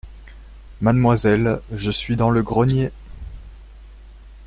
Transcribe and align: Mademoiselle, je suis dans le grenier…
Mademoiselle, 0.81 1.61
je 1.71 1.91
suis 1.91 2.15
dans 2.15 2.31
le 2.31 2.41
grenier… 2.41 2.91